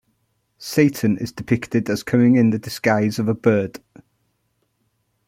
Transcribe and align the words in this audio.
Satan 0.57 1.15
is 1.19 1.31
depicted 1.31 1.87
as 1.87 2.01
coming 2.01 2.35
in 2.35 2.49
the 2.49 2.57
disguise 2.57 3.19
of 3.19 3.27
a 3.29 3.35
bird. 3.35 3.79